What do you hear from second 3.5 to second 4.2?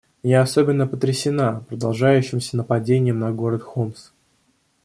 Хомс.